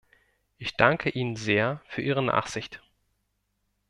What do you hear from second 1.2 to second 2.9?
sehr für Ihre Nachsicht.